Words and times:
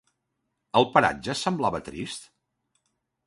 El 0.79 0.87
paratge 0.95 1.35
semblava 1.41 1.83
trist? 1.91 2.27